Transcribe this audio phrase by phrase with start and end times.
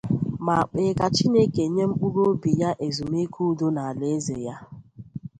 [0.45, 4.55] ma kpee ka Chineke nye mkpụrụobi ya ezumike udo n'alaeze Ya.